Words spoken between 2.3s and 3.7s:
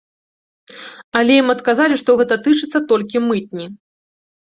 тычыцца толькі мытні.